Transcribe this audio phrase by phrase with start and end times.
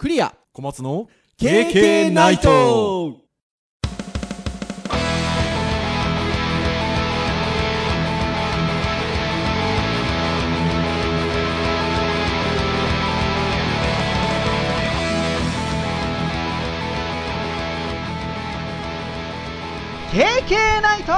[0.00, 0.34] クリア。
[0.54, 2.48] 小松の KK ナイト。
[2.48, 3.16] ー
[20.12, 21.12] KK ナイト。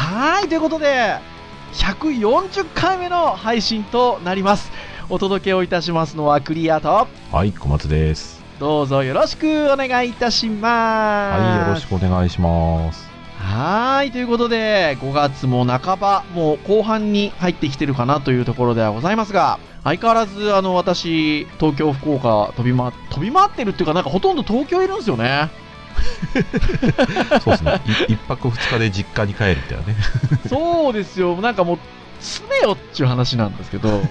[0.00, 1.37] はいということで
[1.72, 4.70] 140回目の配信となります。
[5.10, 7.06] お届けをいたしますのはクリアと。
[7.32, 8.42] はい小松です。
[8.58, 11.40] どうぞよろしくお願いいたします。
[11.40, 13.08] はいよろしくお願いします。
[13.38, 25.50] はいということで5月も半ばもう後半に入ってきてるかなというところではございますが相変わらずあの私東京福岡飛び,、ま、飛び回ってるっていうかなんかほとんど東京いるんですよね
[27.42, 27.80] そうですね。
[28.08, 29.96] い一泊二日で実家に帰るみたいなね。
[30.48, 31.36] そうですよ。
[31.36, 31.78] なんかもう
[32.20, 34.02] 住めよっていう話なんですけど。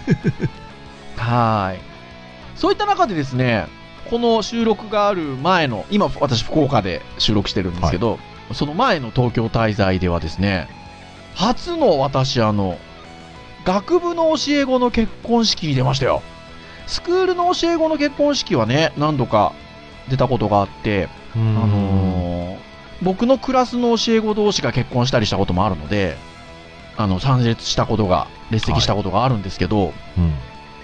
[1.17, 1.79] はい。
[2.55, 3.67] そういった中でですね
[4.09, 8.19] この収録がある前の今私福岡で収録してるんですけど、
[8.53, 10.67] その前の東京滞在ではですね
[11.35, 12.79] 初の私あの
[13.63, 16.23] 学部の教え子の結婚式に出ましたよ。
[16.87, 19.51] スクールの教え子の結婚式はね何度か
[20.09, 22.57] 出たことがあってああのー
[23.01, 26.17] 僕のクラスの教え子同士が結婚したりしたこともあるので、
[26.97, 30.33] あの、参列したことが、列席したことがあるんですけど、うん。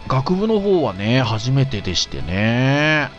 [0.08, 3.10] 学部の方はね、初めてでしてね。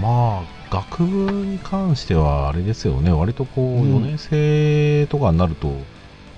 [0.00, 3.12] まあ学部に関してはあれですよね。
[3.12, 3.96] 割とこううん。
[3.96, 5.72] 4年生とかになると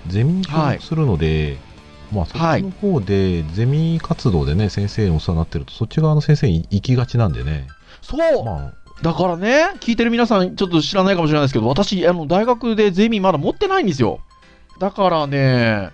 [0.07, 1.57] ゼミに協力するので、
[2.11, 7.67] まあそっはいちの方でゼミ活動でね先生にお世話になってるとそっち側の先生に行きがちなんでね。
[8.01, 14.19] そう、まだからね、聞いてる皆さん、ちょっと知らないかもしれないですけど、私、あの、大学でゼミまだ持ってないんですよ。
[14.79, 15.89] だからね、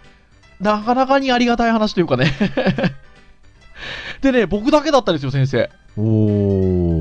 [0.59, 2.31] なかなかにありがたい話というかね。
[4.21, 5.63] でね、僕だけだったんですよ、先生。
[5.63, 6.01] あお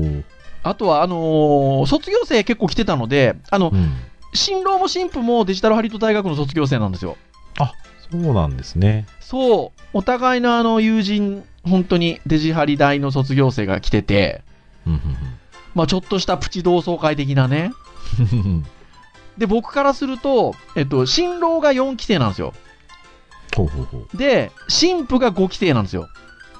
[0.01, 0.23] ー
[0.63, 3.93] あとは、あのー卒業生結構来てたので、あの、うん
[4.35, 7.17] 新郎も新婦もデジタルハリウッド大学の卒業生なんですよ。
[8.11, 14.41] そうなんですねそう、お互いのあの友人、本当にデジハリ大の卒業生が来てて、
[14.85, 14.99] うんうん
[15.75, 17.71] まあちょっとしたプチ同窓会的なね。
[18.19, 18.65] う ん
[19.37, 22.53] で、僕からすると、えっと、新郎が4期生なんですよ。
[23.55, 26.07] ほうほうほうで、新婦が5期生なんですよ。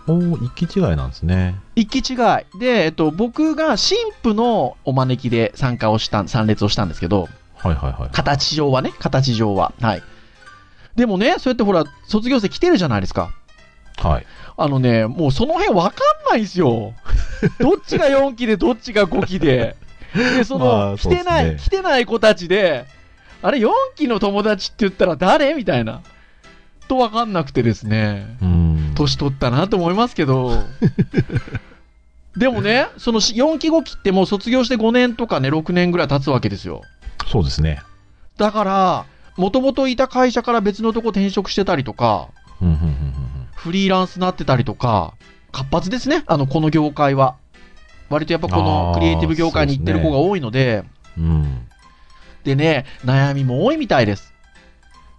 [0.08, 2.60] おー一気違いなんですね一期違い。
[2.60, 9.74] で、えっと、僕が新婦のお招きで参加をした、参列をしたんですけど、はいはいはい形上はね、形上は。
[9.80, 10.04] はい。
[10.96, 13.32] でもね、そうやってほら、卒業生来てるじゃないですか。
[13.98, 15.96] はいあのね、もうその辺わか
[16.30, 16.94] んないんすよ。
[17.60, 19.76] どっちが4期でどっちが5期で。
[20.14, 22.86] で、その、まあ来てない、来てない子たちで、
[23.42, 25.56] あれ4期の友達って言ったら誰？
[25.56, 26.02] みたいな。
[26.88, 28.28] とわかんなくてですね。
[28.42, 30.64] うん年取ったなと思いますけど。
[32.38, 36.82] でもね、その4期5期ってもう卒業して5年とかね、6年ぐらい経つわけですよ。
[37.28, 37.82] そうですね
[38.38, 39.06] だから、
[39.38, 42.28] もともといた会社から別のとこ転職してたりとか、
[42.62, 43.23] うんうんうんうん
[43.64, 45.14] フリーランスになってたりとか、
[45.54, 47.38] 活発ですね、あの、この業界は。
[48.10, 50.84] 割とやっぱこのクリエイティブ業界に行ってる子が多いので、
[51.18, 51.66] うん。
[52.44, 54.34] でね、悩みも多いみたいです。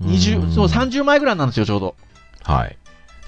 [0.03, 1.97] 20、そう、30枚ぐらいなんですよ、ちょうど。
[2.43, 2.77] はい。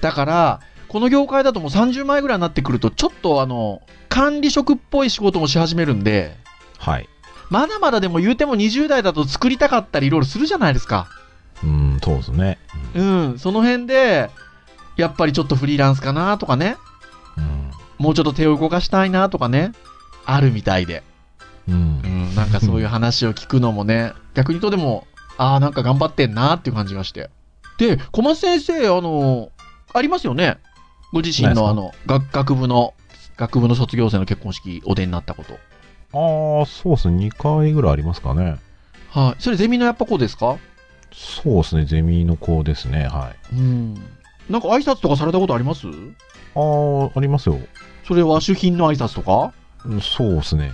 [0.03, 6.37] だから、この業界だともう30枚ぐらいになってくると、ちょっとあの、管理職っぽい仕事もし始めるんで、
[6.79, 7.09] はい。
[7.49, 11.09] まだまだでも言うても20代だと作りたかったりいろいろするじゃないですか。
[11.65, 12.59] うんそうですね。
[12.95, 14.31] うん、その辺で、
[14.97, 16.77] やっぱりちょっとフリーランスかなとかね、
[17.37, 19.73] うんもうちょっと手を動かしたいなとかね、
[20.27, 21.03] あるみたいで。
[21.69, 25.07] うんうん、なんかそういう話を聞くのもね、逆にとでも、
[25.39, 27.31] ああ、なんか頑張ってんなっていう感じがして。
[27.79, 29.51] で、小松先生、あの、
[29.93, 30.59] ありますよね。
[31.13, 32.95] ご自身のあの、学学部の、
[33.37, 35.55] 学部の卒業生の結婚式お出になったこと。
[36.13, 37.29] ああ、そうですね。
[37.29, 38.59] 2回ぐらいありますかね。
[39.11, 39.43] はい。
[39.43, 40.59] それゼミのやっぱ子ですか？
[41.13, 41.85] そうですね。
[41.87, 43.09] ゼミの子ですね。
[43.09, 43.57] はい。
[43.57, 43.95] うん。
[44.49, 45.87] なんか挨拶とかされたことあります？
[45.89, 45.91] あ
[46.61, 47.59] あ、ありますよ。
[48.07, 49.53] それは主賓の挨拶とか？
[49.85, 50.73] うんそうですね。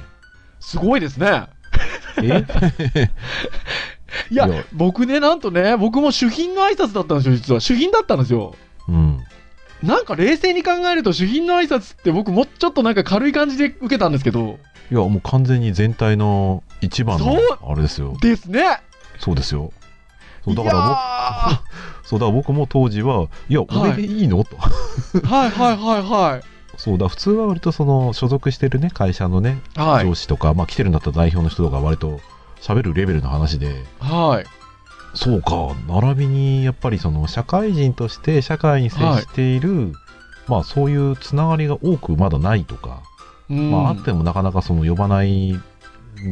[0.61, 1.47] すごいですね。
[2.23, 2.45] え？
[4.31, 7.61] いやいや僕ね、なんとね、僕も主賓の挨拶だったんですよ、実は。
[7.61, 8.55] 主賓だったんですよ。
[8.89, 9.19] うん。
[9.83, 14.59] なんか冷静に考えると主賓の挨拶って僕もうちょっとなんか軽い感じで受けたんですけど、
[14.91, 18.15] いや、もう完全に全体の一番のそう、あれですよ。
[18.21, 18.81] ですね。
[19.19, 19.73] そうですよ。
[20.45, 21.63] そう、だからー僕、
[22.13, 24.57] そう、だ僕も当時は、いや、俺でいいの、と。
[25.27, 26.43] はいはいはいはい。
[26.77, 30.15] そうだ、普通は割とその、所属してるね、会社のね、はい上。
[30.15, 32.21] 司とか、まあ来てるんだったら代表の人とか割と
[32.61, 34.45] 喋るレベルの話で、はい。
[35.15, 39.93] そうか、並びにやっぱりその社会人として社会に接している
[40.49, 43.03] まあそういうつながりが多くまだないとか、
[43.51, 45.59] うんまああってもなかなかその呼ばない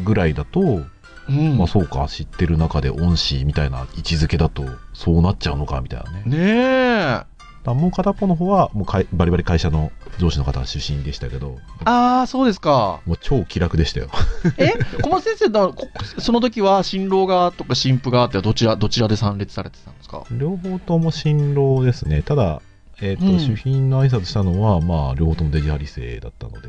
[0.05, 0.83] ぐらいだと、
[1.31, 6.23] うんまあそうか、知ってる中で恩師みたいな位置づけだとそうなっちゃうのかみたいなね。
[6.25, 7.31] ねえ。
[7.67, 13.01] もう片方の方はもうかいバリバリ会社の上司の方が出身でしたけど、ああ、そうですか。
[13.05, 14.09] もう超気楽でしたよ。
[14.57, 14.73] え、
[15.03, 15.87] 小松先生だ、こ
[16.19, 20.25] その時は新郎側とか新婦側ってどちら、どちらで参列されてたんですか？
[20.31, 22.23] 両方とも新郎ですね。
[22.23, 22.63] ただ、
[23.03, 26.69] えっ、と、うん主賓の挨拶したのは、まあ、両方ともデジハリ生だったので、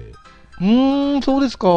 [0.59, 1.67] うーん、そうですか。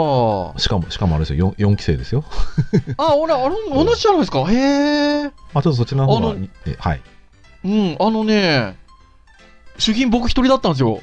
[0.58, 2.24] しかも、しかもあれですよ、4, 4期生ですよ。
[2.98, 4.40] あ、俺、あれ、同じじゃないですか。
[4.50, 5.22] へえ。
[5.52, 7.00] まあ、ちょっとそちらの方はあの、えはい。
[7.64, 8.76] うん、あのね、
[9.78, 11.00] 主賓僕一人だったんですよ。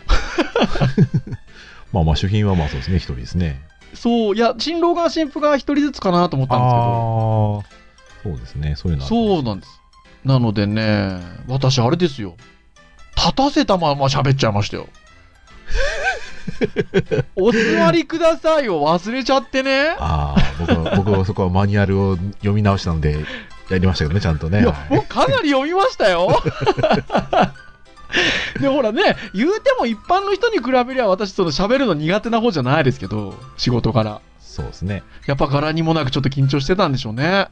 [1.91, 3.62] まあまあ、主賓はまあそうですね、一人ですね。
[3.94, 7.63] そう、いや、新郎側、新婦側一人ずつかなと思ったんですけど。
[8.23, 9.81] そうですね、そういうのはそうなんです。
[10.23, 12.35] なのでね、私あれですよ。
[13.18, 14.88] 立たせたまま喋っちゃいましたよ。
[17.36, 19.96] お座りくださいを忘れちゃってね。
[20.00, 23.26] ああ、僕は、僕はそこはマニュアルを読み直したので、
[23.70, 24.62] やりましたけどね、ちゃんとね。
[24.62, 24.74] いや
[25.08, 26.42] かなり読みましたよ。
[28.60, 34.22] で、ほらね、言うても一般の人に比べりゃ私、その喋るの苦手な方じゃないですけど、仕事から。
[34.40, 35.04] そうですね。
[35.28, 37.48] やっぱ柄にもなくちょっと緊張してたんでしょうね。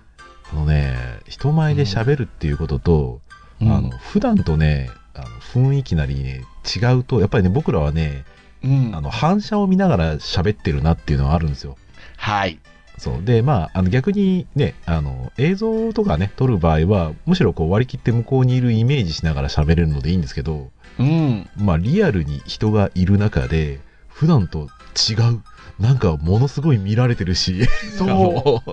[0.52, 0.98] あのね、
[1.28, 3.22] 人前で喋るっていうことと、
[3.62, 6.44] うんあの普段とね、あの雰囲気なりね、
[6.76, 8.26] 違うと、やっぱりね、僕らはね、
[8.64, 11.78] うんあの反射を見ながら喋ってるなっていうのはあるんですよ。
[12.18, 12.60] はい。
[13.00, 20.70] そうで、まあ、あの逆にね、あの映像とかね、撮る場合は、むしろこう割り切って向こうにいるイメージしながら喋れるのでいいんですけど、
[21.00, 21.50] うん。
[21.56, 23.80] まあ、リアルに人がいる中で、
[24.10, 24.68] 普段と
[25.10, 25.42] 違う、
[25.80, 27.66] なんかものすごい見られてるし、
[27.98, 28.64] そ あの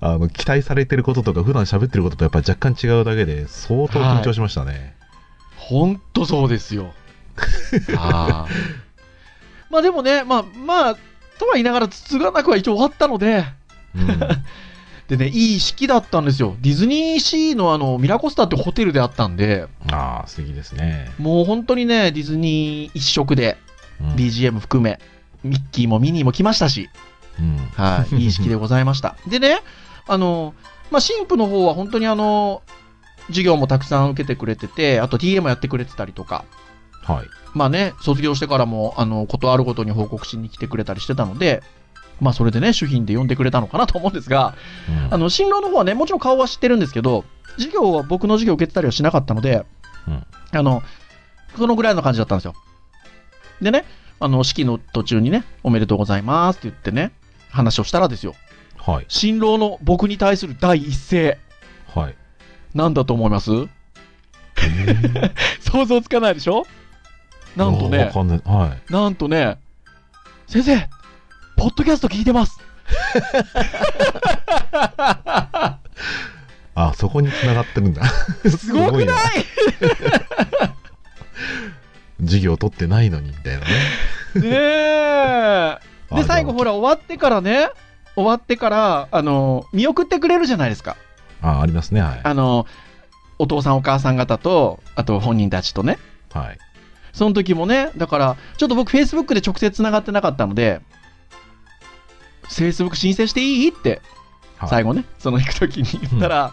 [0.00, 4.94] あの期待されてることとか、普段喋ってることとやっぱり若干違うだけで、相当緊張しましたね。
[5.56, 6.92] ほんとそうですよ。
[7.98, 8.87] あー
[9.70, 10.94] まあでもね、まあまあ、
[11.38, 13.44] とは言いながら、つつがなくは一応終わったので、
[13.94, 14.18] うん
[15.08, 16.54] でね、いい式だったんですよ。
[16.60, 21.10] ディズニーシーのあの、ミラコスタってホテルであったんで、ああ、素敵ですね。
[21.18, 23.56] もう本当にね、ディズニー一色で、
[24.00, 25.00] うん BGM 含め、
[25.42, 26.90] ミッキーもミニーも来ましたし、
[27.40, 29.16] うんはい、いい式でございました。
[29.26, 29.60] でね、
[30.06, 30.54] あの、
[30.90, 32.62] まあ、神父の方は本当にあの、
[33.28, 36.44] 授業もたくさん受けてくれてて、あと TA もやってくれてたりとか、
[37.02, 37.26] はい。
[37.58, 41.62] まあね、卒業してからも、あの、ことあるごとに報告しに来てくれたりしてたので、
[42.20, 44.54] まあそれでね、主賓で呼んでくれたのかなと思うんですが、
[44.88, 45.14] うん。
[45.14, 47.24] あの、新郎の方はね、もちろん顔は知ってるんですけど、
[47.56, 49.66] 授業は僕の授業受けてたりはしなかったので、
[50.06, 50.24] うん。
[50.52, 50.82] あの、
[51.56, 52.54] そのぐらいの感じだったんですよ。
[53.60, 53.84] でね、
[54.20, 57.12] あの、式の途中にね、おめでとうございますって言ってね、
[57.50, 58.34] 話をしたらですよ、
[58.76, 59.04] はい。
[59.08, 61.38] 新郎の僕に対する第一声、
[61.94, 62.14] はい。
[62.74, 63.50] なんだと思います？
[65.60, 66.66] 想像つかないでしょ？
[67.56, 68.10] なんとね。
[68.44, 68.92] はい。
[68.92, 69.58] なんとね、
[70.46, 70.88] 先生、
[71.56, 72.58] ポッドキャスト聞いてます。
[76.74, 78.02] あ、そこに繋がってるんだ。
[78.56, 79.16] すごくない？
[82.20, 83.66] 授業取ってないのに、みたいなね。
[84.36, 84.50] ねえ。
[84.50, 85.78] で、
[86.22, 87.68] あ最後ほら、終わってからね、
[88.14, 90.96] 終わってから、あの、見送ってくれるじゃないですか。
[91.42, 92.00] あ、ありますね。
[92.00, 92.20] はい。
[92.22, 92.66] あの、
[93.38, 95.98] お父さんお母さん方と、あと本人たちとね。
[96.32, 96.58] はい。
[97.18, 100.80] その時もね、だから、ちょっと僕 Facebook で直接繋がってなかったので、
[102.48, 103.68] Facebook 申請していい？
[103.68, 104.00] って、
[104.56, 104.68] はい。
[104.70, 106.52] 最後ね、その行く時に言ったら、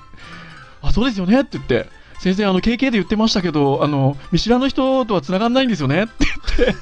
[0.81, 1.41] あ、そうですよね？
[1.41, 1.87] って言って、
[2.19, 6.03] 先生、あの、KK で言ってましたけど、あの、見知らぬ人とは繋がんないんですよね？
[6.03, 6.13] って
[6.57, 6.75] 言って。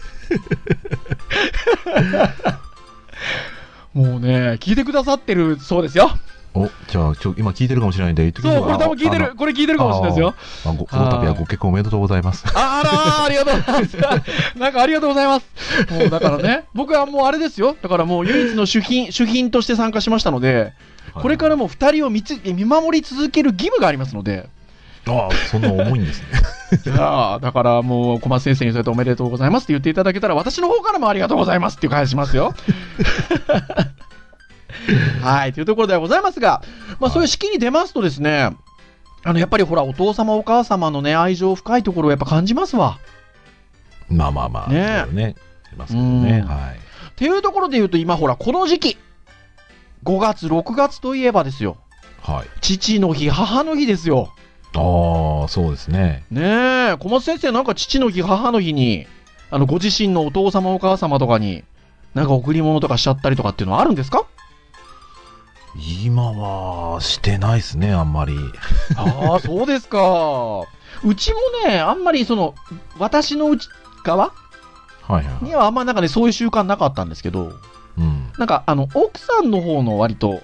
[3.93, 6.09] もうね、聞いてくださってるそうですよ。
[6.55, 10.35] お、じゃあ、ちょ、今聞いてるかもしれないんで言ってきそう、ますこれ多分聞いてる、これ聞いてるかもしれないですよ。
[10.65, 12.45] あご、この度はご結婚おめでとうございます。
[12.55, 13.97] ああらー、ありがとうございます。
[14.59, 15.45] なんかありがとうございます。
[15.91, 17.75] もうだからね、 僕はもうあれですよ。
[17.81, 20.73] だからもう唯一の主賓、主賓として参加しましたので、
[21.15, 24.47] これからも2人を見つ見守り続ける義務がありますので、
[25.05, 26.27] ああ、そんな重いんですね。
[26.85, 32.53] いやーだからもう小松先生にそうやっておめでとうございますって言っていただけたら、私の方からもありがとうございますっていう返しますよ。
[35.21, 36.61] はい、というところではございますが、
[36.99, 38.51] まあそういう式に出ますとですね、
[39.23, 42.97] あの、やっぱりほら、お父様お母様のね、愛情深いところをやっぱ感じますわ。
[44.09, 45.35] まあまあまあ、ねね。
[45.77, 46.39] ますけどね。
[46.39, 46.77] うんはい。
[46.77, 48.97] っていうところで言うと今ほら、この時期、
[50.03, 51.77] 5月、6月といえばですよ、
[52.21, 52.47] はい。
[52.61, 54.33] 父の日、母の日ですよ。
[54.75, 56.23] ああ、そうですね。
[56.31, 56.41] ね
[56.93, 59.07] え、小松先生、なんか父の日、母の日に、
[59.51, 61.63] あの、ご自身のお父様、お母様とかに、
[62.15, 64.25] なんか贈り物とかしちゃったりとかっていうのはあるんですか？
[65.75, 68.37] 今は、してないですね、あんまり。
[68.95, 69.99] ああ、 そうですか。
[71.03, 72.53] うちもね、あんまりその、
[72.99, 73.67] 私のうち、
[74.03, 74.31] 側
[75.01, 75.45] はいはい。
[75.45, 77.53] にはあんまなんかね、そういう習慣なかったんですけど、
[77.97, 78.31] うん。
[78.37, 80.41] なんか、あの、奥さんの方の割と、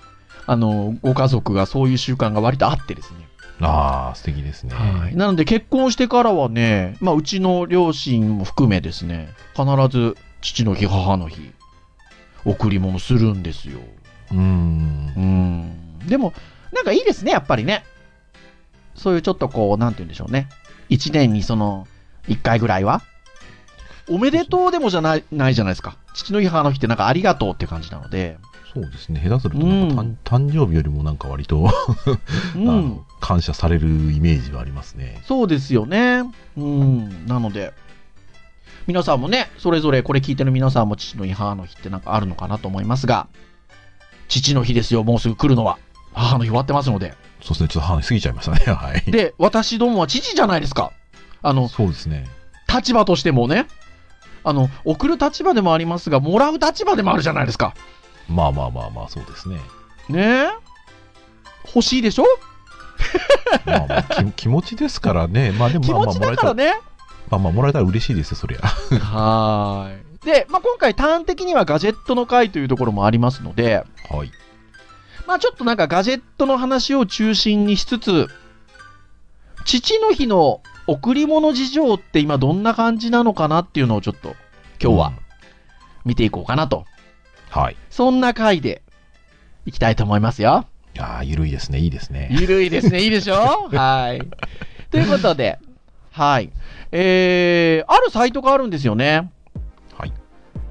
[0.48, 3.28] あの、ご家族がそういう習慣が割とあってですね。
[3.62, 4.74] ああ、素敵ですね。
[4.74, 5.16] はい。
[5.16, 11.52] なので結婚してからはね、まあ、うちの両親も含めですね、必ず父の日、母の日、
[12.46, 13.80] 贈り物するんですよ。
[14.32, 15.20] うーんう。
[16.06, 16.08] ん。
[16.08, 16.34] でも、
[16.72, 17.84] なんかいいですね、やっぱりね。
[18.96, 20.50] そういうちょっとこう、なんて言うんでしょうね。
[20.90, 21.88] 一年にその、
[22.28, 23.02] 一回ぐらいは
[24.10, 25.98] おめでとうでもじゃない、ないじゃないですか。
[26.14, 28.38] 父の日、母の日ってなんかありがとうって感じなので。
[28.74, 29.22] そうですね。
[29.24, 33.06] 下手するとなんか、誕誕生日よりもなんか割と、うあんの。
[33.20, 35.22] 感謝されるイメージはありますね。
[35.26, 36.24] そうですよね。
[36.58, 37.28] うん。
[37.28, 37.74] なので、
[38.88, 43.28] 皆さんもね、それぞれこれ聞いてる皆さんも父の日、母の日ってなんかあるのかなと思いますが、
[44.30, 45.78] 父の日ですよ、もうすぐ来るのは。
[46.14, 47.14] 母の日終わってますので。
[47.42, 47.68] そうですね。
[47.68, 48.60] ちょっと話過ぎちゃいましたね。
[48.74, 49.12] はい。
[49.12, 50.92] で、私どもは父じゃないですか。
[51.42, 52.28] あの、そうですね。
[52.74, 53.68] 立場としてもね、
[54.44, 57.74] あの、送る立場でもありますが、もらう立場でもあるじゃないですか。
[58.28, 59.58] まあまあまあまあ、そうですね。
[60.10, 60.50] ねえ
[61.66, 62.26] 欲しいでしょ？
[63.66, 65.52] まあまあ、き気持ちですからね。
[65.52, 66.80] まあでも気まあまあ、持ちもらえたら、だからね。
[67.30, 68.60] まあまあ、もらえたら嬉しいですよ、そりゃ。
[69.00, 70.09] はーい。
[70.24, 74.32] で、まあ、今回端的にはガジェットの回というところもありますので、はい。
[75.26, 78.28] まあちょっとなんかガジェットの話を中心にしつつ、
[79.66, 84.36] 父の日の贈り物事情って今どんな感じなのかなっていうのをちょっと
[84.82, 85.14] 今日は
[86.04, 86.86] 見ていこうかなと。
[87.50, 87.78] はい。
[87.90, 88.82] そんな回で
[89.66, 90.66] いきたいと思いますよ。
[90.98, 91.80] ああ、ゆるいですね。
[91.80, 92.30] いいですね。
[92.32, 93.02] ゆるいですね。
[93.04, 93.70] いいでしょ？
[93.72, 94.22] はい。
[94.90, 95.60] ということで、
[96.12, 96.50] はい。
[96.92, 99.32] えー、あるサイトがあるんですよね。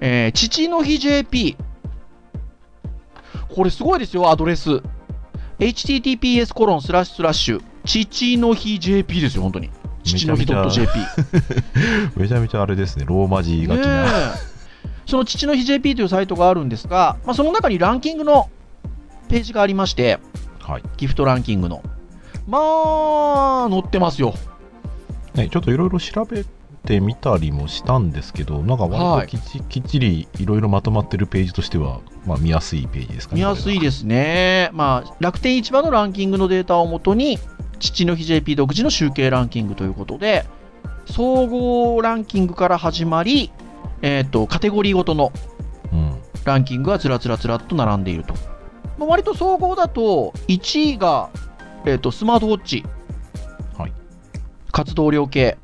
[0.01, 0.11] はい。
[0.11, 1.57] えー、父の日 JP。
[3.49, 4.83] これすごいですよ、アドレス。
[5.59, 9.71] https コロンスラッシュスラッシュ、父の日 JP ですよ、本当に。
[10.05, 10.91] 父の日 .jp。
[12.17, 13.05] めちゃめちゃあれですね。
[13.07, 14.05] ローマ字書きねな。
[14.07, 14.09] え
[15.07, 18.49] その父の日 JP というサイトがあるんですが、まあ、その中にランキングの
[19.29, 20.19] ページがありまして、
[20.61, 20.83] はい。
[20.97, 21.83] ギフトランキングの。
[22.47, 22.59] ま
[23.67, 24.35] あ、載ってますよ。
[25.35, 26.45] ね、ちょっといろいろ調べ
[26.89, 33.43] てみたりもしたんですけど、なんかはい割ときっち,、きっちりいろいろまとまってるページとしては、まあ見やすいページですかね。
[33.43, 34.71] 見やすいですすね。
[34.73, 37.39] まあ、楽天市場のランキングのデータをもとに、
[37.79, 40.47] 父の日 JP 独自の集計ランキングということで、
[41.05, 43.53] 総合ランキングから始まり、
[44.01, 45.31] えっ、と、カテゴリーごとの
[45.93, 46.15] うん。
[46.45, 48.33] ランキングがつらつらつらっと並んでいると。
[48.97, 51.29] まあ、割と総合だと、1位が、
[51.85, 52.85] えっ、と、スマートウォッチ。
[53.77, 53.93] はい。
[54.73, 55.59] 活動量計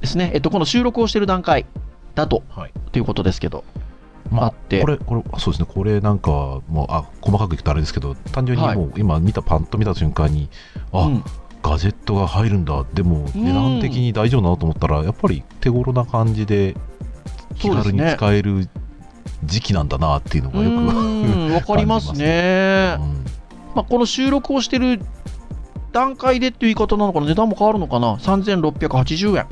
[0.00, 0.30] ですね。
[0.34, 1.66] えっ、と、この収録をしている段階
[2.14, 2.72] だと、はい。
[2.92, 3.64] ということですけど。
[4.30, 4.80] まあ、あって。
[4.80, 6.30] これ、これ、そうですね、これなんか、
[6.68, 8.76] もう、あ、細かく言うとあれですけど、単純にはい。
[8.76, 10.48] もう、今見た、パンと見た瞬間に、
[10.92, 11.24] あ、うん。
[11.62, 16.76] ガジェットが入るんだ、でも、値段的に大丈夫なのと思ったら、やっぱり手頃な感じで、
[17.56, 18.68] 気軽に使える
[19.44, 22.96] 時期なんだなっていうのがよく、 わかりますね。
[22.98, 23.24] うん。
[23.74, 25.00] まあ、この収録をしてる
[25.92, 27.26] 段階でっていう言い方なのかな。
[27.26, 28.14] 値段も変わるのかな。
[28.16, 29.46] 3680円。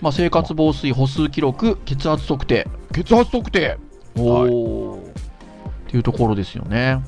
[0.00, 2.68] まあ、生活防水、歩数記録、血圧測定。
[2.92, 3.78] 血圧測定
[4.16, 5.12] おお、
[5.86, 7.00] っていうところですよね。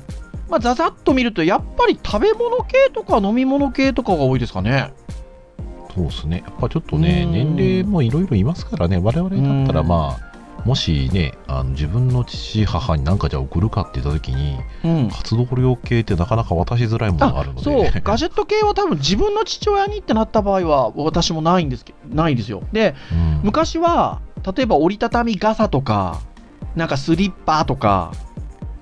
[0.49, 4.91] まあ、ざざっと見ると、やっぱり食べ物系とか飲み物系とかが多いですかね。
[5.93, 6.43] そうですね。
[6.45, 10.28] やっぱちょっとね、うん年齢もいろいろいますからね、我々だったらうんまあ、
[10.65, 15.09] もしね、あの自分の父、母に何かじゃあ送るかって言った時に、うん。
[15.09, 22.63] 活動量系ってなかなか渡しづらいものがあるので、そう、ガジェット系は多分自分の父親にってなった場合は、私もないんですけないですよ。
[22.71, 23.41] で、うん。
[23.43, 24.21] 昔は
[24.55, 26.21] 例えば折りたたみ傘とか
[26.75, 28.11] なんかスリッパとか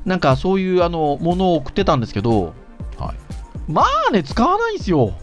[0.05, 2.53] なんかそういうあのものを送ってたんですけど
[2.97, 3.71] はい。
[3.71, 5.13] まあね使わないんですよ。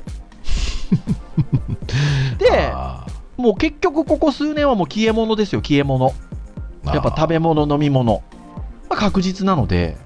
[2.39, 3.07] であ
[3.37, 6.11] もう結局ここ数年はもう消え物ですよ消え物。
[6.11, 6.15] ー
[6.93, 8.23] やっぱ食べ物飲み物、
[8.89, 9.97] まあ、確実なので。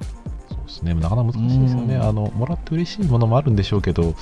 [0.48, 1.96] そうですね、なかなか難しいですよね。
[1.96, 2.02] うん。
[2.02, 4.14] あの、もらって嬉しいものもあるんでしょうけど、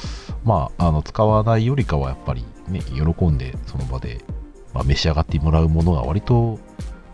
[0.45, 4.21] まあ、あの、使わないよりかはやっぱりね、喜んでその場で、
[4.73, 6.59] まあ、召し上がってもらうものが割と、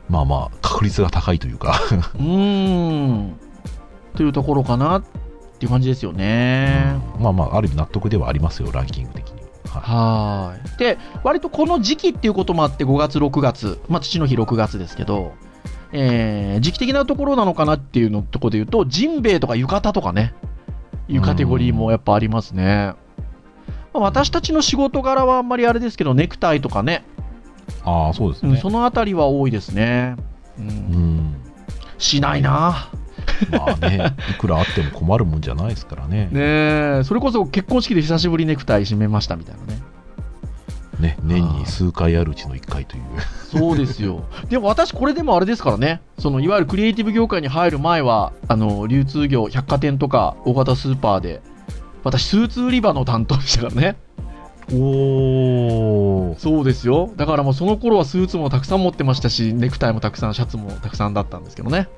[0.08, 1.80] まあまあ、確率が高いというか、
[2.14, 3.37] うーん。
[4.16, 5.02] というところかなっ
[5.58, 9.41] ていう感じですよね、まあまあ、ある意味納得ではありますよ、ランキング的に
[9.81, 10.57] は。
[10.75, 10.79] い。
[10.79, 15.33] で、割とこの時期っていうこともあって、5月、6月、まあ、父の日6月ですけど、
[15.93, 20.35] えー時期的なところなのかなっていうのところで言うと、ジンベエとか浴衣とかね、
[21.09, 22.95] いうカテゴリーもやっぱありますね。
[23.93, 27.05] まあ私たちの仕事柄はあんまりあれですけど、ネクタイとかね、
[27.69, 28.52] い、ああ、そうですね。
[28.52, 30.17] うんそのあたりは多いですね。
[30.59, 31.37] う、うんん。
[31.99, 32.88] しないな。
[33.50, 36.28] まあね、いくらあっても困るもんじゃないですからね。
[36.31, 36.31] ね
[37.00, 39.83] え、それこそ結婚式で久しぶりネクタイ締めましたみたいなね。
[41.00, 43.02] ね、年に数回あるうちの1回という。
[43.50, 44.25] そうですよ。
[44.49, 51.42] でも私、これでもあれですからね、そのいわゆるクリエイティブ業界に入る前は、あの流通業、百貨店とか大型スーパーで、
[52.04, 53.97] 私、スーツ売り場の担当でしたからね。
[54.73, 56.38] おー。
[56.38, 57.11] そうですよ。
[57.16, 61.88] だからもうその頃はスーツもたくさん持ってましたし、ネクタイもたくさん、シャツもたくさんだったんですけどね。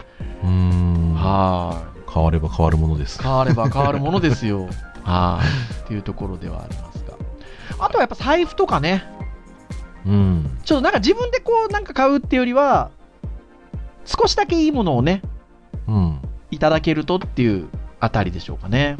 [0.42, 1.14] うーん。
[1.14, 3.22] は変われば変わるものですい。。
[3.22, 4.68] 変われば変わるものですよ。
[5.04, 5.82] はい。
[5.84, 7.14] っていうところではありますが。
[7.84, 9.04] あとはやっぱ財布とかね。
[10.06, 10.58] うん。
[10.64, 12.90] ちょっとなんか自分でこうなんか買うっていうよりは、
[14.04, 15.22] 少しだけいいものをね、
[15.86, 16.20] うん。
[16.50, 17.68] いただけるとっていう
[18.00, 18.96] あたりでしょうかね。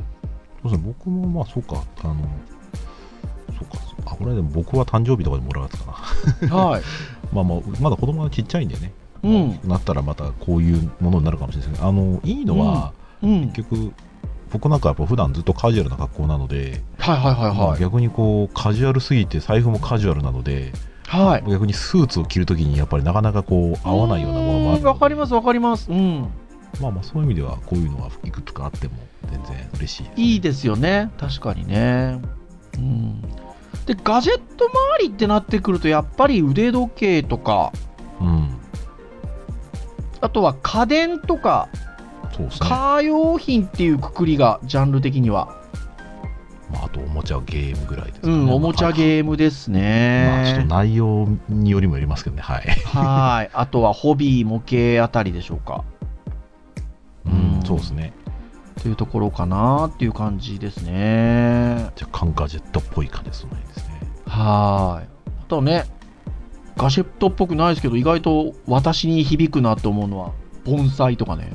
[0.62, 2.16] そうですね、僕もまあそうか、あの、
[3.58, 6.56] そうか、そうあ、これでも僕は誕生日とかでもらうやつかな。
[6.56, 6.82] はい。
[7.32, 8.92] まあまあ、まだ子供がちっちゃいんでね、
[9.24, 9.58] うん。
[9.64, 13.48] なったらまたこういうものになるかもしれないですけど、あの、いいのは、うん。
[13.52, 13.92] 結局、
[14.52, 17.80] 僕なんかやっぱ普段ずっとカジュアルな格好なので、はいはいはいはい。
[17.80, 20.72] 逆にこう、カジュアルすぎて財布もカジュアルなので、
[21.06, 21.50] はい。
[21.50, 25.90] 逆にスーツを着るときにやっぱりなかなかこう、合わないようなものもあるわかりますわかります。
[25.90, 26.28] うん。
[26.80, 28.94] まあまあそういう意味ではこういうのはいくつかあっても
[29.30, 31.10] 全然嬉しいです、いいですよね。
[31.18, 32.20] 確かにね。
[32.76, 33.22] うん。
[33.86, 37.72] で、ガジェット周りってなってくると、やっぱり腕時計とか、
[38.20, 38.48] うん。
[40.24, 41.68] あとは家電とか、
[42.32, 42.68] そうですね。
[42.68, 45.60] カー用品っていうくくりが、ジャンル的には。
[46.72, 49.76] まあ、あとおもちゃゲームぐらいですかねうん、おもちゃーゲームですま
[50.40, 50.66] あ、ちょっとね。
[50.66, 52.62] 内容によりもよりますけどね、はい。
[52.86, 53.50] はい。
[53.54, 55.84] あとはホビー、模型あたりでしょうか。
[57.26, 58.14] うんうんそうですね。
[58.82, 61.90] というところかなっていう感じですね。
[62.00, 63.50] 若干ガジェットっぽい感じですね。
[63.68, 65.08] ですねはい。
[65.28, 65.84] あとはね、
[66.76, 70.32] ガジェットっぽくないですけど、意外と私に響くなと思うのは、
[70.64, 71.52] 盆栽とかね。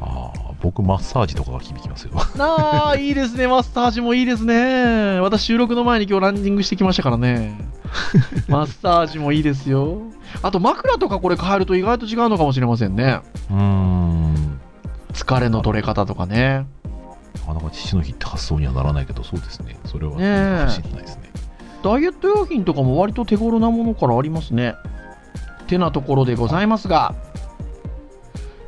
[0.00, 2.12] ああ、僕マッサージとかが響きますよ。
[2.38, 3.46] ああ、いいですね。
[3.46, 5.20] マッサージもいいですね。
[5.20, 7.58] 私、収録の前に今日ランニングしてきましたからね。
[8.48, 9.98] マッサージもいいですよ。
[10.42, 13.20] あと、枕とかこれ変えると意外と違うのかもしれませんね。
[13.50, 14.60] うーん。
[15.12, 16.66] 疲れの取れ方とかね。
[17.46, 19.78] なかなか父の日って発想にはならないけど、そうですね。
[19.84, 21.30] それは、ねえかもしれないですね。
[21.82, 24.74] ダイエット用品とかも割と手頃なものからありますね。
[25.66, 27.14] てなところでございますが、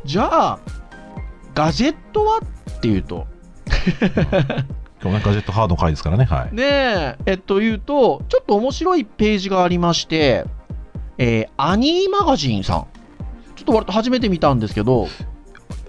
[0.05, 0.59] じゃあ、
[1.55, 3.27] ガジェットはっていうと、
[5.03, 6.55] 今日ね、ガジェットハードの回ですからね、はい。
[6.55, 10.45] ねえ、えっというと、ちょっと面白いページがありまして、
[11.19, 12.87] えーアニーマガジンさん。
[13.55, 15.07] ちょっと割と初めて見たんですけど、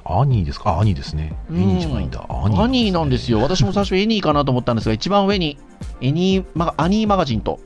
[0.03, 0.71] アニーですか？
[0.71, 1.35] あアニーですね。
[1.49, 2.25] うんエニーじゃないんだ。
[2.29, 3.39] アニー、アニーなんですよ。
[3.41, 5.57] 私も最初エニーかなと思ったんですが、一番上に、
[6.01, 7.59] エニーマガアニーマガジンと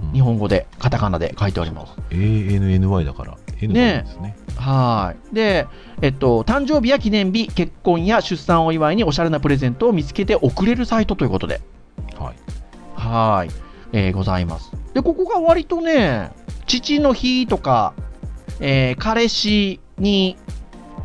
[0.00, 1.92] うん日本語で、カタカナで書いております。
[2.10, 4.36] ANNY だから、N ですね。
[4.56, 5.34] はい。
[5.34, 5.66] で、
[6.00, 11.60] えっと、誕生日や記念日、結婚や出産を祝いにおしゃれなプレゼントを見つけて送れるサイトということで、
[12.18, 12.34] はい。
[12.94, 13.50] はい。
[13.92, 14.72] えーございます。
[14.94, 16.30] で、ここが割とね、
[16.66, 17.94] 父の日とか、
[18.60, 20.36] えー彼氏に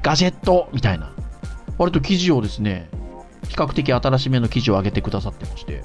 [0.01, 1.13] ガジェットみたいな、
[1.77, 2.89] 割と記事をですね、
[3.47, 5.83] 比較的新しめの記事を上げてくださってまして、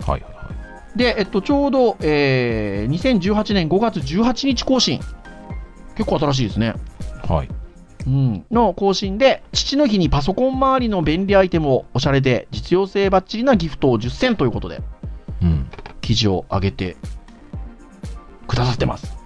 [0.00, 0.50] はいはいは
[0.94, 0.98] い。
[0.98, 5.00] で、えっと、ちょうど、えー2018年5月18日更新。
[5.96, 6.74] 結構新しいですね。
[7.28, 7.48] はい。
[8.06, 14.82] うん、の更新で、父の日にパソコン周りの便利アイテムをおしゃれで実用性バッチリなギフトを10選ということで、
[15.42, 15.70] うん。
[16.00, 16.96] 記事を上げて
[18.46, 19.16] くださってます。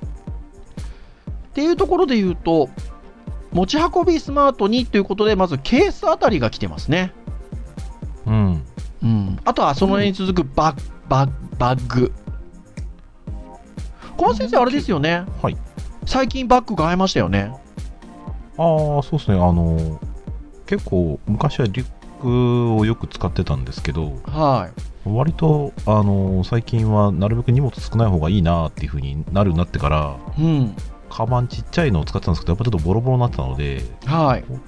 [1.49, 2.69] っていうところで言うと、
[3.53, 7.13] 持ち運びスマートにということで、まずケースあたりが来てますね。
[8.27, 8.65] うん。
[9.03, 12.13] うん、あとはその辺に続くバッバッバッグ。
[14.17, 15.25] 小松先生、あれですよね。
[15.43, 15.57] はい。
[16.05, 17.53] 最近バッグ買いましたよね。
[18.57, 19.37] ああ、そうですね。
[19.37, 20.01] あの、
[20.67, 21.89] 結構、昔はリュッ
[22.21, 24.69] クをよく使ってたんですけど、は
[25.07, 25.09] い。
[25.09, 30.75] 割と、あの、最近はなるべく荷物少ない方がいいなっていう風になるようになってから、うん。
[31.11, 34.45] カバンちっちゃいのを使ってたんですけど、やっぱちょっとボロボロになってたので、はい。
[34.49, 34.61] 今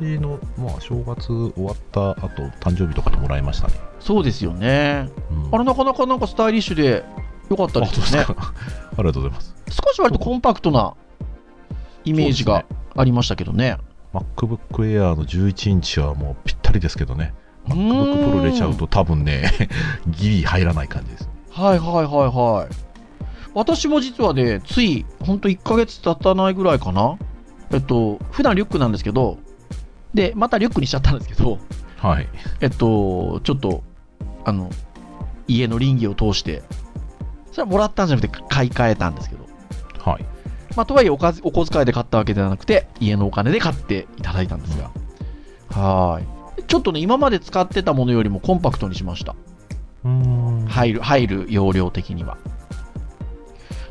[0.00, 3.74] 年の、まあ、正月終わった後、誕生日とかにもらいましたね。
[4.00, 5.10] そうですよね。
[5.30, 7.04] うんあれ、なかなかなんかスタイリッシュで
[7.50, 8.26] 良かったあですよね。
[8.34, 8.34] あ
[8.98, 9.54] りがとうございます。
[9.70, 10.94] 少し割とコンパクトな
[12.04, 12.64] イメージが
[12.96, 13.76] ありましたけどね。
[14.14, 17.34] MacBook Air の11インチはもうぴったりですけどね。
[17.66, 19.50] MacBook Pro 入れちゃうと多分ね、
[20.08, 21.28] ギリ入らない感じです。
[21.50, 22.87] はいはいはいはい。
[23.58, 27.18] 私も実はね、つい、ほんと1ヶ月経たないぐらいかな。
[27.72, 29.38] えっと、普段リュックなんですけど、
[30.14, 31.58] で、またリュックにしちゃったんですけど、
[31.96, 32.28] はい。
[32.60, 33.82] えっと、ちょっと、
[34.44, 34.70] あの、
[35.48, 36.62] 家の倫理を通して、
[37.50, 39.44] それはもらったんじゃなくて買い替えたんですけど、
[40.08, 40.24] はい。
[40.76, 44.92] まあ、とはいえおかずお小遣いで買ったわけではなくて、家のお金で買っていただいたんですが、
[45.70, 46.64] はーい。
[46.64, 49.34] ちょっとね、今まで使ってたものよりもコンパクトにしました。
[50.04, 50.66] うーん。
[50.68, 52.38] 入る、入る容量的には。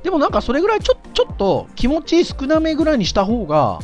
[0.07, 3.79] でもなんかそれぐらいちょちょっと気持ち少なめぐらいにした方が、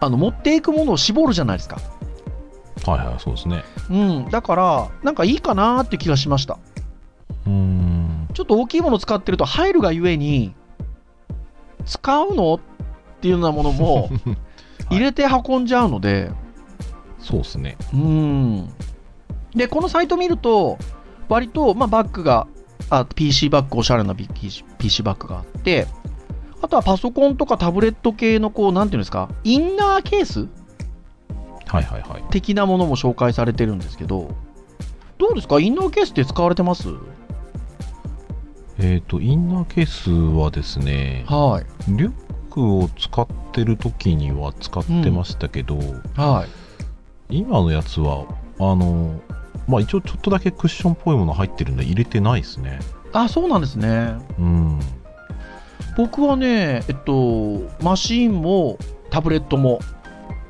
[0.00, 1.76] あの持っていくものを絞るじゃないですか。
[2.86, 3.64] はいはい、そうですね。
[3.90, 6.56] うん、だから、なんかいいかなーって気がしました。
[7.46, 8.28] うーん。
[8.32, 10.54] ちょっと大きいもの使ってると入るがゆえに、
[11.84, 12.54] 使うの？
[12.54, 12.60] っ
[13.20, 14.08] ていうようなものも
[14.88, 16.30] 入れて運んじゃうので、
[17.18, 17.76] そうですね。
[17.92, 18.72] うん。
[19.54, 20.78] で、このサイト見ると、
[21.28, 22.46] 割と、まあ、バッグが、
[22.90, 25.86] あ PC バッグ、おしゃれな PC, PC バッグがあって、
[26.62, 30.48] あとはパソコンとかタブレット系の、こう、なんていうんですか、インナーケース？
[31.66, 32.24] はいはいはい。
[32.30, 34.34] 的なものも紹介されてるんですけど、
[35.18, 35.60] どうですか？
[35.60, 36.88] インナーケースって使われてます？
[38.78, 41.92] えっ、と、インナーケースはですね、はい。
[41.92, 42.12] リュッ
[42.50, 45.78] クを使ってる時には使ってましたけど、
[46.16, 46.46] は
[47.28, 47.38] い。
[47.38, 48.26] 今のやつは、
[48.58, 49.20] あの、
[49.66, 52.78] まあ一応ちょっとだけクッションっぽいもの入ってるんで入れてないですね。
[53.12, 54.14] あ、そうなんですね。
[54.38, 54.80] うん。
[55.96, 58.78] 僕はね、えっと、マシーンも
[59.10, 59.78] タブレットも、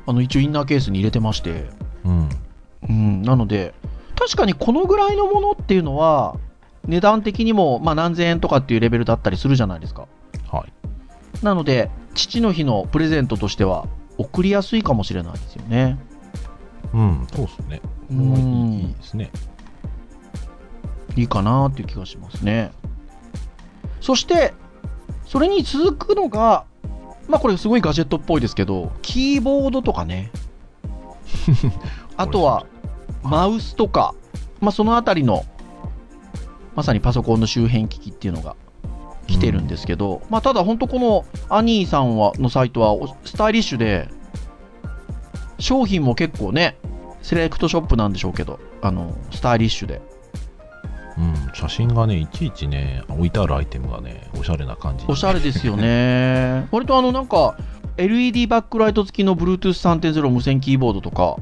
[0.07, 1.65] あの、一応インナーケースに入れてまして、
[2.03, 2.29] うん。
[2.89, 3.73] うん、なので、
[4.15, 6.37] 確かにこのぐらいのものっていうのは、
[6.87, 10.07] 値段的にも、まあ、何千円とかっていうレベルだったりするじゃないですか。
[10.51, 11.45] はい。
[11.45, 15.97] なので、父の日のプレゼントとしては、送りやすいかもしれないですよね。
[16.93, 17.81] うん、そうですね。
[18.07, 19.31] これはいいですね。
[21.15, 22.71] いいかなっていう気がしますね。
[24.01, 24.53] そして、
[25.25, 26.65] それに続くのが、
[27.27, 30.31] まあこれすごいガジェットっぽいですけど、キーボードとかね。
[32.17, 32.65] あとは、
[33.23, 34.13] マウスとか、
[34.59, 35.45] まあそのあたりの、
[36.75, 38.55] まさにパソコンの周辺機器っていうのが
[39.27, 44.09] 来てるんですけど、まあただ本当このアニーさんはのサイトはおスタイリッシュで、
[45.57, 46.77] 商品も結構ね、
[47.25, 49.99] セレクトショップなんでしょうけど、あの、スタイリッシュで。
[51.17, 55.05] うん、写真がね、いちいちね、置いてあるアイテムがね、おしゃれな感じ。
[55.07, 56.67] おしゃれですよね。
[56.71, 57.57] 割とあのなんか
[57.97, 61.37] LED バックライト付きの Bluetooth3.0 無線キーボードとか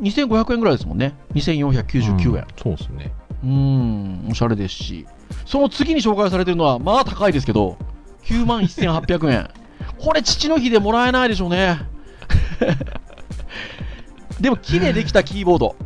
[0.00, 1.14] 2500円ぐらいですもんね。
[1.34, 2.46] 2499円。
[2.62, 3.10] そうですね。
[3.42, 5.04] うーん、おしゃれですし。
[5.44, 7.76] その次に紹介されてるのはまあ高いですけど、
[8.22, 9.50] 9万1800円。
[9.98, 11.80] これ父の日でもらえないでしょうね。
[14.40, 15.76] でも木でできたキーボード。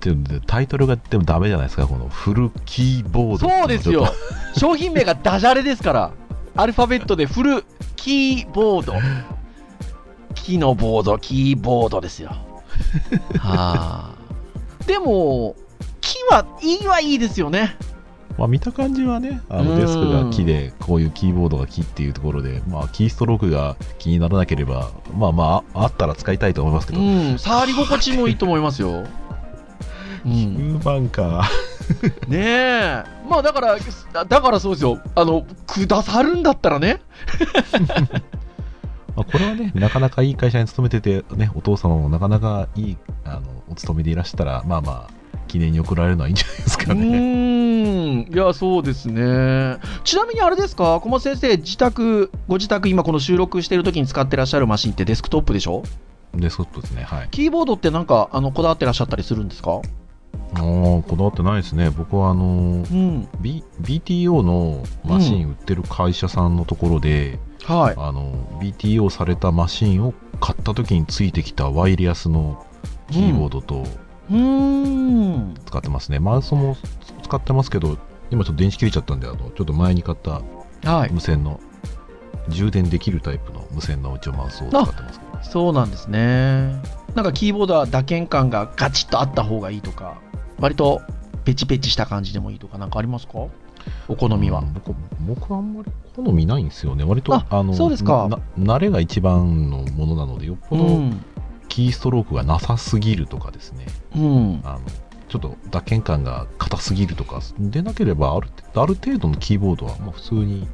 [0.00, 3.48] でタイトルがでもダメじゃないですか、このフルキーボード。
[3.48, 4.12] そうですよ。
[4.56, 6.12] 商品名がダジャレですから。
[6.56, 7.64] アルファベットでフル
[7.96, 8.94] キーボード。
[10.34, 12.30] 木のボード、キーボードですよ。
[13.38, 14.14] はあ。
[14.86, 15.56] でも、
[16.00, 17.76] 木はいいはいいですよね。
[18.38, 29.04] まあ見た感じはね、あうんのデスクが木で、こういうキーボードが木っていうところで、まあキーストロークが気にならなければ、まあまあ、あったら使いたいと思いますけど、うん、触り心地もいいと思いますよ。
[30.24, 30.32] うん、
[30.78, 31.48] 9番か。
[32.28, 33.04] ねえ。
[33.28, 33.76] まあだから、
[34.24, 35.00] だからそうですよ。
[35.16, 37.00] あの、くださるんだったらね。
[39.16, 45.17] まあ、これはね、なかなかいい会社に勤めてて、ね、お父様もなかなかいいあのお勤めでいらしたら、まあまあ、
[45.48, 47.00] 記念に送られるのはいいんじゃないですうかね。
[47.04, 49.78] ーん、いや、そうですね。
[50.04, 55.82] ちなみにあれですか、小松先生、自宅、ご自宅、今この収録してる時に使ってらっしゃるマシンってデスクトップでしょ？
[56.34, 57.28] で、そうですね、はい。
[57.30, 59.80] キーボードってなんか、あの、こだわってらっしゃったりするんですか？
[60.54, 61.90] あーこだわってないですね。
[61.90, 63.28] 僕はあの、うん。
[63.40, 67.94] B、BTO のマシン売ってる会社さんのところで、はい。
[67.98, 72.64] あの BTO されたマシンを買った時についてきたワイヤレスの
[73.10, 75.54] キーボードとうーん。
[75.66, 76.76] 使ってますね、マウスも
[77.22, 77.98] 使ってますけど
[78.30, 80.42] 今ちょっと電池切れちゃったんであのちょっと前に買った
[80.90, 81.12] はい。
[81.12, 81.60] 無線の
[82.48, 86.80] 充電できるタイプの無線のうちのマウスを使ってますけどそうなんですね。
[87.14, 90.18] なんかキーボードは打鍵感がガチッとあった方がいいとか、
[90.58, 91.00] 割と
[91.44, 93.46] ペチペチした感じでもいいとか、なんかありますか？
[94.08, 94.64] お好みはう。
[94.64, 101.24] ん僕僕はあんまり好みないんですよね割とあのそうですかな慣れが一番のものなのでよっぽどうん。
[101.68, 104.60] キーストロークがなさすぎるとかですね、うん。
[104.64, 104.80] あの
[105.28, 110.66] ちょっと打鍵感が硬すぎるとかでなければあるある程度のキーボードはまあ普通に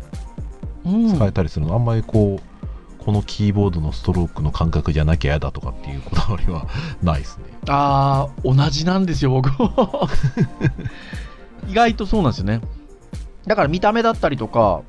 [0.84, 1.14] うん。
[1.14, 6.68] 使えたりするの、あんまりこうこのキーボードのストロークの感覚じゃなきゃ嫌だとかっていうこだわりは
[7.02, 10.08] ないですねああ、同じなんですよ、僕も。
[11.68, 12.60] 意外とそうなんですよね。
[13.46, 14.82] だから見た目だったりとか、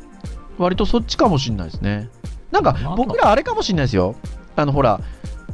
[0.58, 2.10] 割とそっちかもしれないですね。
[2.52, 4.15] なんかまあ僕らあれかもしれないですよ。
[4.56, 5.02] あのほら、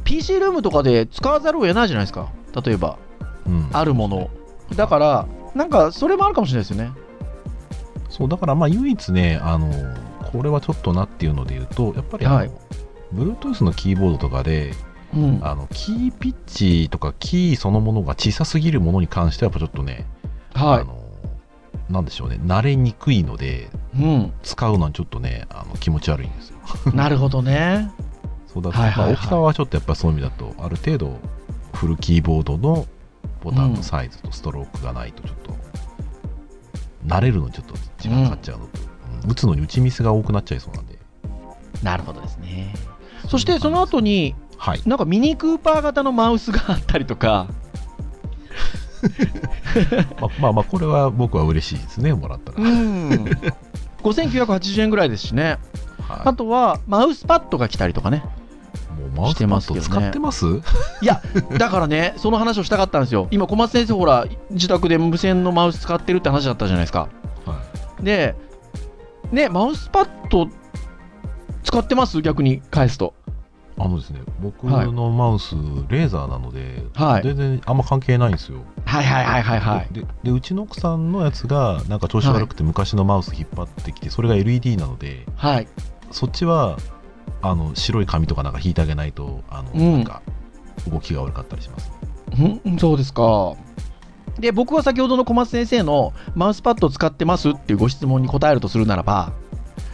[0.04, 2.30] PC ルームとかで使わざるを得ないじゃないですか。
[2.64, 2.98] 例えば、
[3.46, 4.30] うんあるものを。
[4.76, 6.92] だから、なんかそれもあるかもしれないですよね。
[8.08, 9.72] そうだからまあ唯一ねあの
[10.30, 12.50] これはちょっとなっていうので言うとやっぱりあの、はい
[13.14, 14.72] Bluetooth のキーボードとかで
[15.14, 15.40] うん。
[15.42, 20.06] あのキーピッチとかキーそのものが小さすぎるものに関してはやっぱちょっとね、
[20.54, 20.80] はい。
[20.80, 20.98] あの
[21.90, 24.32] なんでしょうね慣れにくいのでうん。
[24.42, 26.56] 使うのはちょっとねあの気持ち悪いんですよ
[26.94, 27.90] なるほどね。
[28.52, 29.12] そうだと、はいはいはい。
[29.14, 31.18] まあ、大きさはちょっとやっぱそういう意味だとある程度
[31.74, 32.86] フルキーボードの
[33.42, 35.56] ボタンのサイズとストロークがないとちょっと、
[37.06, 38.80] 慣れるのにちょっと時間かかっちゃうのと、
[39.24, 39.30] うん。
[39.30, 40.98] 打つのに打ちミスが多くなっちゃいそうなんで。
[41.82, 42.74] なるほどですね。
[43.28, 44.82] そしてその後に、はい。
[44.86, 47.48] なんかミニクーパー型のマウスがあったりとか、
[50.20, 53.24] まあまあまあこれは僕は嬉しいですねもらったら、うん。
[54.02, 55.58] 5980円ぐらいですしね。
[56.06, 56.20] はい。
[56.26, 58.22] あとは、マウスパッドが来たりとかね。
[58.92, 60.46] もうマウスパッド使ってます？
[60.46, 61.20] いや、
[61.58, 63.28] だからね、その話をしたかったんですよ。
[63.30, 67.08] 今、小松先生、ほら、自宅で無線のマウス使ってるって話だったじゃないですか。
[67.44, 67.60] は
[68.00, 68.34] いで、
[69.30, 70.48] ね、マウスパッド
[71.62, 72.20] 使ってます？
[72.22, 73.14] 逆に返すと。
[73.78, 75.54] あのですね僕はいのマウス、
[75.88, 79.88] レーザーなので、はい全然あんま関係ないんですよはいはいはいはいはい。
[79.92, 85.68] ででうちの奥さんのやつがなんか調子悪くて昔のマウス引っ張ってきて、それが LED なのではい。
[86.10, 86.76] そっちは
[87.42, 90.22] あの白い紙とかなんか引いてあげないとあの、うんなんか
[90.90, 91.92] 動きが悪かったりします
[92.64, 93.54] うん、そうですか。
[94.38, 99.32] で、僕は先ほどの小松先生のマウスパッドを使ってますっていうご質問に答えるとするならば、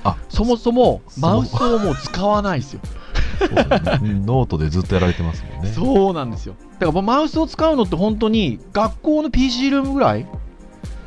[0.05, 2.81] あそもそもそマウスをもう使わないですよ。
[3.41, 6.55] ノートでずっとやられてますもんねそうなんですよ。
[6.79, 10.23] だからマウスを使うのって本当に学校の PC ルームぐらい？
[10.23, 10.27] う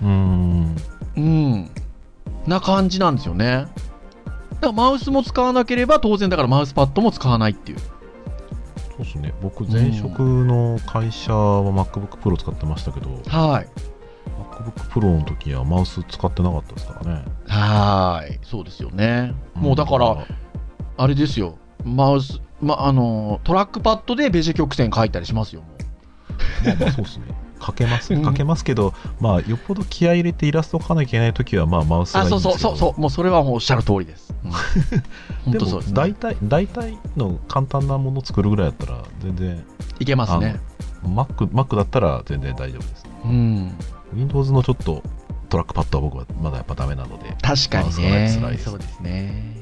[0.06, 0.76] ーん
[1.16, 1.72] うん。
[2.46, 3.68] な感じなんですよね。
[4.68, 7.80] らマウスも使わなければ当然だからマウスパッドも使わないっていう。
[7.80, 7.86] そ
[8.96, 13.68] うですね僕前職の会社は MacBook Pro 使ってましたけど、はい。
[14.52, 18.40] MacBook Pro の時はマウス使ってなかったですからねはーい。
[18.44, 19.34] そうですよね。
[19.56, 20.28] もうだから、
[20.98, 21.58] あれですよ。
[21.84, 25.68] マウス、ま、あの、トラックパッドでベジェ曲線書いたりしますよ、も
[26.64, 26.68] う。
[26.68, 27.26] まあまあそうですね。
[27.62, 33.02] かけます、うんかけますけど、まあ、よっぽど気合い入れてイラスト描かなきゃいけないときは、まあ、マウスがいいあ、そうんですけどそうそうそう。
[33.02, 34.34] もうそれはもうおっしゃる通りです。
[35.48, 36.14] う でも当そうです、ね大。
[36.14, 39.64] 体、大体の簡単なもの作るぐらいだったら、全然、
[40.00, 40.60] いけますね。
[41.04, 43.06] Mac, Mac だったら全然大丈夫です。
[43.26, 43.74] うん。
[44.14, 45.02] Windows のちょっと
[45.50, 49.58] トラックパッドは僕はまだやっぱダメなので、確かにねと辛いですそうですね。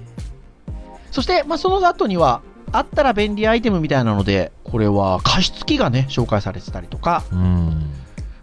[1.12, 7.89] そして、まあ、その後には、あったら便利アイテムみたいなので、これは加湿器がね、紹介されてたりとか、うん。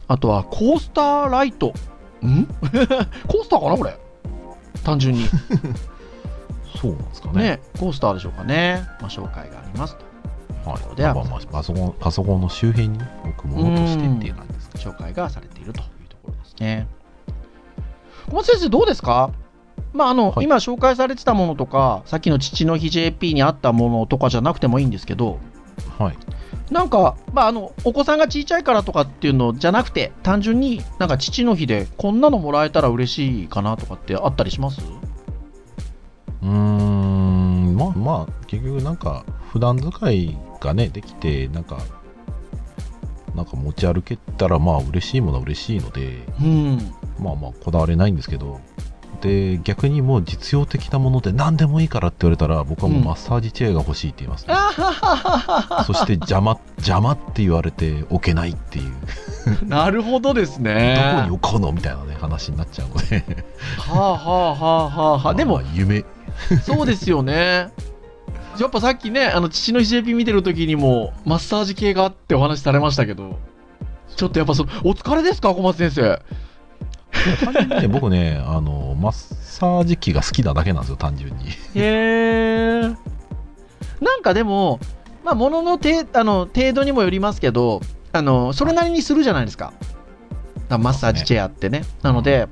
[0.09, 1.69] あとはコースターライト。
[2.25, 2.45] ん？
[3.29, 3.97] コースターかなこれ？
[4.85, 5.25] 単純に。
[6.81, 7.43] そうなんですかね。
[7.43, 8.83] ね、コースターでしょうかね。
[9.01, 10.71] まあ、紹介がありますと。
[10.71, 10.97] はい。
[10.97, 14.79] ではまあまあパソコン、パソコンの周辺に置くものとしてっていう感じですか。
[14.79, 16.87] 紹介がされているというところですね。
[18.29, 19.31] 小松先生、どうですか？
[19.93, 25.39] まああのはい今紹介されてたものとか、さっきの父の日 JP にあったものとかじゃなくてもいいんですけど、
[25.99, 26.17] はい。
[26.71, 34.81] なんか、まあ、あのお子さんが小さいからとかっていうのじゃなくて、単純になんか父の日でこんなのもらえたら嬉しいかなとかってあったりします？
[36.43, 41.79] うーん、まあまあ、結局なんか、普段使いがね、できて、なんか、
[43.35, 46.95] なんか持ち歩けたら、まあ嬉しいものは嬉しいので、うん。
[47.19, 48.61] まあまあこだわれないんですけど、
[49.17, 54.55] で、逆にもう実用的なもので何でもいいからって言われたら、僕はもうマッサージチェアが欲しいって言いますね。
[54.55, 58.95] あははははそして邪魔、邪魔って言われて置けないっていう、
[59.67, 60.97] なるほどですね。
[61.15, 63.25] どこに置こうのみたいなね、話になっちゃうので。
[63.79, 65.35] はあはあはあはあはあ。
[65.35, 66.05] でもまあ、夢、
[66.63, 67.71] そうですよね。
[68.59, 73.39] やっぱさっきね、あの、父の日 JP 見てる時にも、マッサージ系があってお話しされましたけど、
[74.17, 76.23] ちょっとやっぱそ、お疲れですか、小松先生。
[77.45, 81.47] 単純にね、僕ね、あの、マッサージ機が好きなだけなんですよ、単純に。
[81.75, 82.97] へー。
[84.01, 84.81] なんかでも、
[85.25, 87.81] まあ、もののてあの程度にもよりますけど、
[88.12, 89.73] あの、それなりにするじゃないですか。
[90.69, 91.85] あマッサージチェアってね。
[92.03, 92.49] なので、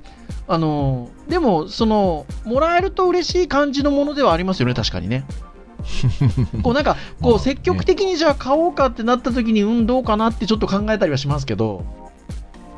[0.46, 5.24] あの、でも、その、もらえると嬉しい感じのものではありますよね、確かにね。
[6.62, 11.84] こうなんか、こう積極的にじゃあ買おうかってなった時に、うん、どうかなってちょっと考えたりはしますけど、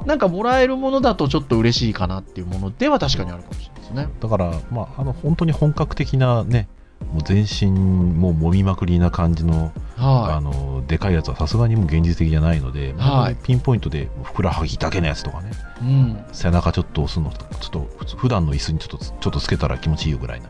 [0.07, 4.09] なんかもらえるものだとちょっと嬉しいかなっていうものでは確かにあるかもしれないですね。
[4.21, 6.69] だから、まあ、あの本当に本格的なね、
[7.13, 15.51] もう全身もう揉みまくりな感じの、あはのでかいやつはさすがにもう現実的じゃないので、はいピンポイントでふくらはぎだけのやつとかね、
[15.83, 15.85] い。
[15.85, 16.25] うん。
[16.33, 17.71] 背中ちょっと押すのとか、ちょっ
[18.07, 20.49] と普段の椅子にちょっとちょっとつけたら気持ちいいよぐらいな。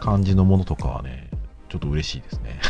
[0.00, 1.23] 感じのものとかはね、
[1.74, 2.60] ちょっと嬉しいですね。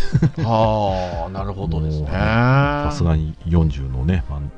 [0.47, 2.07] ああ、なるほどですね。
[2.07, 4.51] さすがに40のね、まあの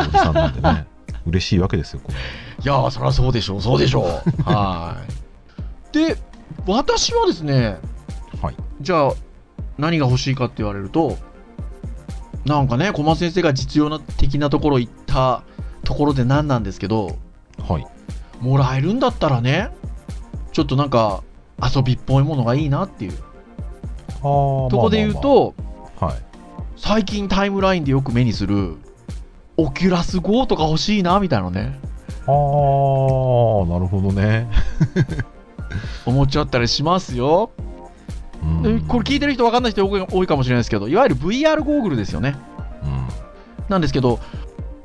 [0.00, 0.86] おじさんなんでね、
[1.26, 2.14] 嬉しいわけですよ、これ。
[2.14, 2.18] い
[2.66, 4.42] やー、そりゃそうでしょう、そうでしょう。
[4.50, 4.96] は
[5.92, 5.94] い。
[5.94, 6.16] で、
[6.66, 7.76] 私はですね、
[8.40, 8.54] はい。
[8.80, 9.12] じゃあ、
[9.76, 11.18] 何が欲しいかって言われると、
[12.46, 15.42] なんかね、小松先生が実用な的なところ行った
[15.84, 17.18] ところで何なんですけど、
[17.68, 17.86] はい。
[18.40, 19.68] もらえるんだったらね、
[20.52, 21.22] ちょっとなんか
[21.62, 23.12] 遊びっぽいものがいいなっていう
[24.20, 26.22] とこで言う、と、まあまあまあはい。
[26.76, 28.76] 最近タイムラインでよく目にする、
[29.56, 31.78] オキュラス GO とか欲しいなみたいなね、
[32.26, 34.48] ああ、なるほどね。
[36.06, 37.50] 思っちゃったりしますよ。
[38.42, 42.36] うんでこれ聞いてる人分かんない人多いかもしれないですけど、いわゆる VR ゴーグルですよね。
[42.82, 43.08] うん
[43.68, 44.18] なんですけど、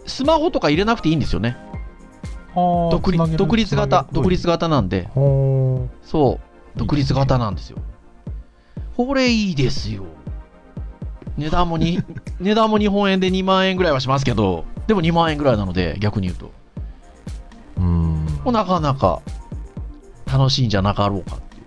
[0.05, 1.57] スマホとか入れなくていいんですよね。
[2.53, 6.39] 独立型、独立型なんで、ほそ
[6.75, 7.79] う、独立型なんですよ。
[8.95, 10.05] これいいですよ。
[11.37, 12.01] 値段もに
[12.39, 17.81] 値段も日本円で2万円ぐらいはしますけど、でも2万円ぐらいなので、逆に言うと、ー
[18.45, 18.53] うん。
[18.53, 19.21] なかなか
[20.25, 21.59] 楽しいんじゃなかろうかってい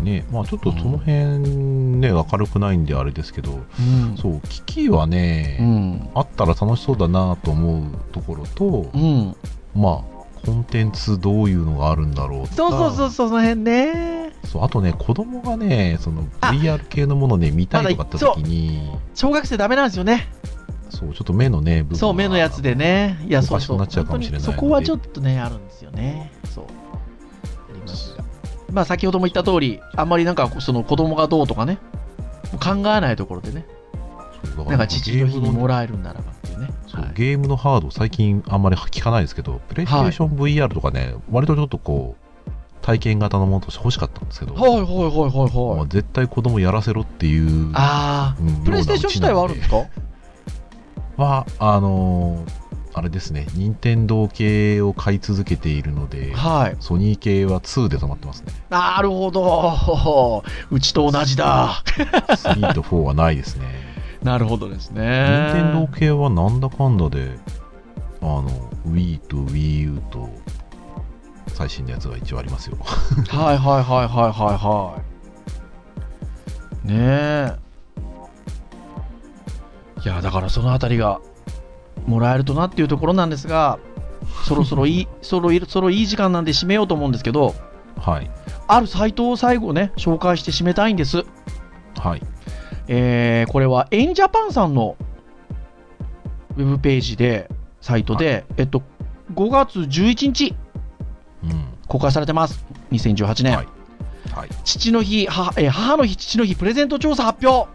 [0.00, 0.04] う。
[0.04, 1.38] ね、まあちょっとその辺
[2.00, 6.08] ね、明るくないんであれですけど、うんそう、機器はね、うん。
[6.14, 9.36] あったら楽しそうだなと思うところと、うん。
[9.74, 14.21] まあ、コンテンツどういうのがあるんだろうとかそうそうそう、その辺ね。
[14.44, 20.28] そうあとね、子供がね、そのあ VR 系のものね、見たいとかって時に、小学生ダメなんですよね。
[20.90, 23.18] そう、ちょっと目のね、部分そう、目のやつでね。
[23.26, 23.78] いや、おそうそう。
[23.78, 26.32] なっちゃうかもしれないそこはちょっとね、あるんですよね。
[26.52, 26.64] そう。
[27.82, 28.24] ますが。
[28.72, 31.78] まあ、先ほども言った通り、あんまりなんか、その子供がどうとかね、
[32.60, 33.66] 考えないところでね、
[34.68, 36.68] なんか父の日にもららえるんならばっていうね。
[37.14, 42.31] ゲームのハード、最近あんまり聞かないですけど、プレイステーション VR とかね、割とちょっとこう、
[42.82, 45.88] 体験型のものとして欲しかったんですけど、はいはいはいはいまあはい。
[45.88, 49.76] 絶対子供やらせろっていう、ああ、うんプレイステーション自体はあるんですか？
[51.16, 52.62] は、あのー
[52.94, 56.76] あれですね、任天堂系を買い続けているので、はい。
[56.78, 58.52] ソニー系は2で止まってますね。
[58.68, 60.44] なるほど。
[60.70, 61.82] うちと同じだ。
[61.86, 63.64] 3と4はないですね。
[64.22, 65.52] なるほどですね。
[65.54, 67.38] 任天堂系はなんだかんだで、
[68.20, 68.50] あの、
[68.86, 70.11] Wii と Wii U と、
[71.62, 72.76] 最新のやつが一応ありますよ。
[72.80, 75.00] はいはいはいはいはいは
[76.84, 76.88] い。
[76.88, 77.56] ねえ。
[80.04, 81.20] いや、だからそのあたりが
[82.04, 83.78] もらえるとなっていうところなんですが、
[84.44, 87.54] そろそろいい、 そろそろいい時間なんで締めようと思うんですけど、
[87.96, 88.28] はい。
[88.66, 91.24] あるサイトを最後ね、紹介して締めたいんです。
[91.96, 92.22] はい。
[92.88, 94.96] えーこれはエンジャパンさんの
[96.56, 97.48] ウェブページで、
[97.80, 98.82] サイトで、えっと、
[99.34, 100.61] 5月11日うん。
[101.88, 102.64] 公開されてます。
[102.90, 103.56] 2018年。
[103.56, 103.68] はい
[104.30, 104.48] はい。
[104.64, 107.68] 父の日母、えー母の日、父の日プレゼント調査発表。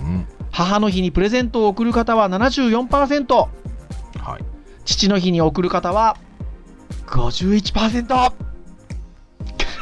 [0.00, 0.26] うん。
[0.50, 3.48] 母の日にプレゼントを贈る方は74%、は
[4.38, 4.44] い。
[4.84, 6.16] 父の日に贈る方は
[7.06, 8.32] 51%。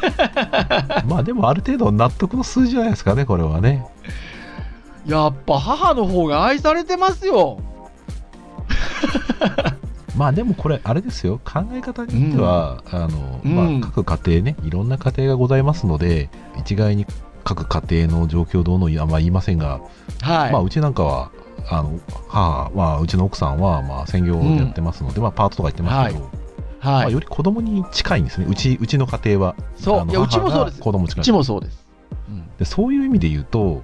[1.07, 3.87] まあでもある程度納得の数字じゃないですかね、これはね。
[5.07, 7.59] やっぱ母の方が愛されてますよ。
[10.17, 17.07] まあでもこれ、あれですよ、考え方によっては、あの、うんまあ各家庭ね、いろんな家庭がございますので、一概に
[17.45, 19.81] 各家庭の状況どうのあんま言いませんが、
[20.21, 20.53] はい。
[20.53, 21.31] まあうちなんかは、
[21.69, 26.31] あの、母、まあうちの奥さんは、まあ専業でやってますので、まあパートとか言ってますけど、
[26.83, 27.07] まはい。
[27.07, 29.55] あより子供に近いんですね、うち、うちの家庭は。
[29.59, 31.23] あのそういやうちもそうです子供近い。
[31.23, 31.91] うちもそうです。
[32.59, 33.83] でそういう意味で言うと、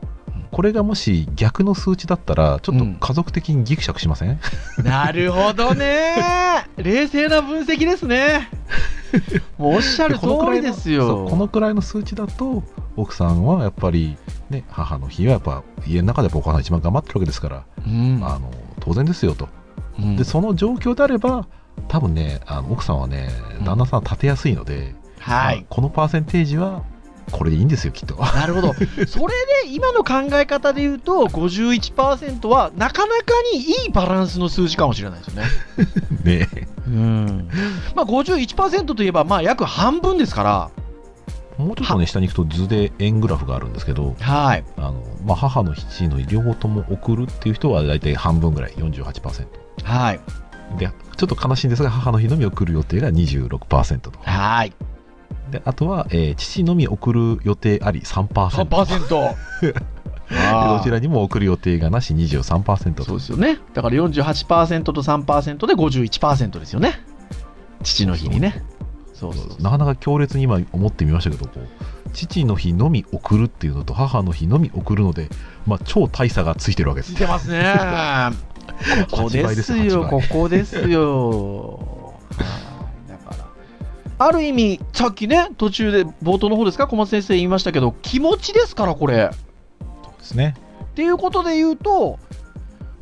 [0.57, 4.41] これがもし逆の数値だったら、ちょっと家族的にギクシャクしません、
[4.83, 6.15] なるほどね。
[6.79, 8.49] 冷静な分析ですね。
[9.59, 11.27] もうおっしゃる通りですよ。
[11.29, 12.65] このくらいの数値だと、
[12.97, 14.17] 奥さんはやっぱり、
[14.49, 19.51] ね、母の日はやっぱ家の中でやっぱお母さん一番頑張ってるわけですから、うんあの当然ですよと。
[19.99, 21.47] うんで、その状況であれば、
[21.89, 23.29] 多分ね、あの奥さんはね、
[23.63, 25.65] 旦那さん立てやすいので、はいまあ。
[25.69, 26.83] このパーセンテージは、
[27.31, 28.17] これでいいんですよ、きっと。
[28.17, 28.75] なるほど。
[29.07, 29.35] それ
[29.65, 35.49] で今の考え方で言うと、51%はなかなかにいいバランスの数字かもしれないですよね。
[36.47, 36.49] ね。
[36.87, 37.49] うん。
[37.95, 40.71] まあ51%といえば、まあ約半分ですから、
[41.59, 44.65] もうちょっとね、下に行くと図で円グラフがあるんですけど、はい。
[44.77, 49.47] あのまあ、母の日、父の日両方とも送るっていう人は大体半分ぐらい、48%。
[49.83, 50.21] はい。
[50.79, 54.13] で、ちょっと悲しいんですが、母の日のみ送る予定が26%と。
[54.23, 54.73] はい。
[55.51, 58.27] であとは、えー父のみ送る予定あり3%。
[58.49, 59.35] 3%。
[60.29, 63.05] でどちらにも送る予定がなし23%と。
[63.05, 63.59] そうですよね。
[63.75, 67.01] だから48%と3%で51%ですよね。
[67.83, 68.65] 父の日にね。
[69.15, 75.29] そうなかなか強烈に今思ってみましたけど、こう父の日のみ送るっていうのと母の日のみ送るので、
[75.67, 77.19] まあ、超大差がついてるわけですつい。
[77.21, 77.75] てますね。
[79.11, 82.15] ここですよ、8倍ここですよ。
[84.19, 89.31] ある意味、さっきね、途中で冒頭の方ですか、小松先生言いましたけど、気持ちですから、これ。
[90.03, 90.55] そうですね。
[90.85, 92.19] っていうことで言うと、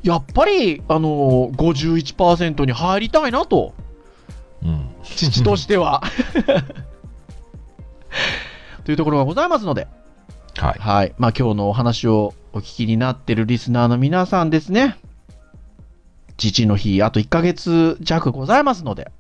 [0.03, 3.75] やっぱり、あの51%に入りたいなと
[5.03, 6.03] 父としては。
[8.85, 9.87] というところがございますので、
[10.57, 10.79] はい。
[10.79, 11.15] はい。
[11.19, 14.99] まあ今日のお話をお聞きになってるリスナーの皆さんですね。
[16.37, 19.11] 父の日、あと1ヶ月弱ございますので、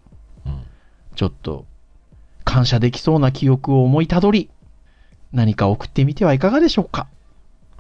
[0.47, 0.61] うん
[1.14, 1.64] ちょっと
[2.55, 4.48] 感謝できそうな記憶を思いたどり、
[5.32, 7.09] 何か送ってみてはいかがでしょうか？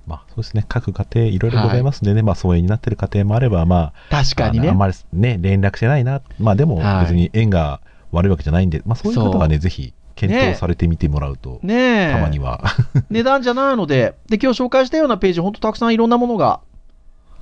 [0.04, 0.66] まあ、そうですね。
[0.68, 4.78] 各家庭いろいろございますんでね、まあ、疎遠になってる家庭もあれば、まあ、確かにねあん。
[4.78, 6.22] まりね、連絡してないな。
[6.40, 12.12] まあ、でもはい別に縁が悪いわけじゃないんで、まあ、そういう方はね、ぜひ検ね討されてみてもらうと、ねえ。
[12.12, 12.64] たまには。
[13.10, 16.58] 値段じゃないので、で、今日紹介したようなページ、ほんとたくさんいろんなものが、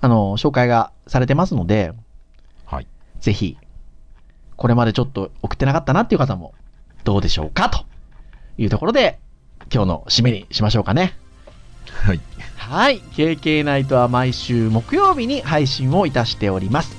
[0.03, 1.95] あの、紹介がされてますので、
[2.67, 2.87] はい。
[3.21, 3.57] ぜひ、
[4.59, 6.53] これまでちょっと送ってなかったなっていう方も、
[7.05, 7.69] どうでしょうか？
[7.69, 7.85] と
[8.59, 9.19] いうところで、
[9.73, 11.17] 今日の締めにしましょうかね。
[11.91, 12.21] はい。
[12.57, 13.01] はい。
[13.01, 16.97] KK ナイトは毎週木曜日に配信をいたしております。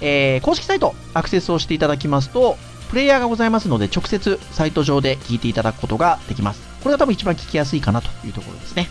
[0.00, 2.56] えー、公式サイトアクセスをしていただきますと、
[2.90, 6.62] プレイヤーがございますので、直接サイト上で聞いていただくことができます。
[6.82, 8.88] これが多分一番聞きやすいかなというところですね。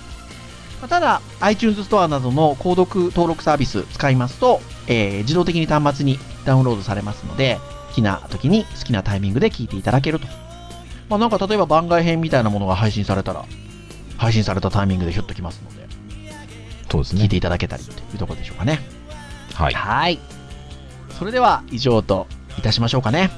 [0.80, 10.27] まあただ、iTunes ストアなどの購読登録サービス使いますと、えー自動的に端末にダウンロードされますので、好きな時に好きなタイミングで聞いていただけると。
[11.09, 13.45] まあなんか例えば番外編みたいなものが配信されたら、
[14.17, 15.87] 配信されたタイミングでひょっときますので、
[16.89, 17.37] そうですね聞いて。
[17.37, 18.79] いただけたりというところでしょうかね。
[19.53, 19.73] はい。
[19.73, 20.19] はい。
[21.17, 22.27] それでは以上と
[22.57, 23.29] いたしましょうかね。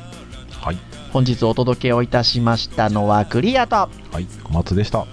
[0.51, 0.78] はい。
[1.12, 3.89] 本日お届けをいたしましたのはクリアと、は
[4.20, 4.28] い。
[4.43, 5.06] 小松でした。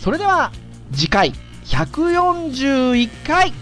[0.00, 0.52] それでは
[0.92, 1.32] 次回
[1.64, 3.52] 141回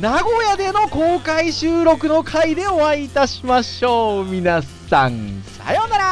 [0.00, 4.24] 名古屋での公開収録の回でお会いいたしましょう。
[4.24, 6.04] 皆さん、さようなら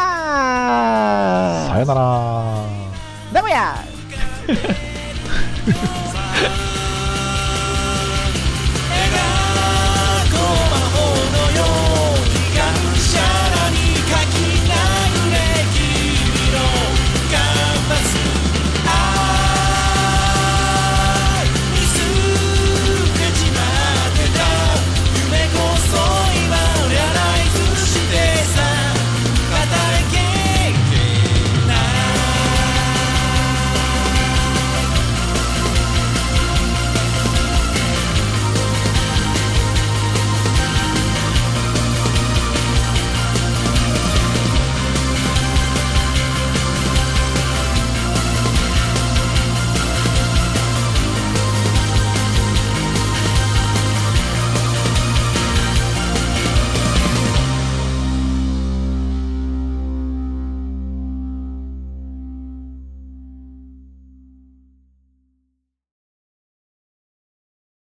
[1.68, 2.64] さよなら。
[3.32, 3.76] 名古屋